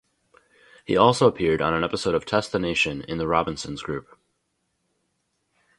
[0.83, 4.17] He also appeared on an episode of "Test the Nation" in the Robinsons group.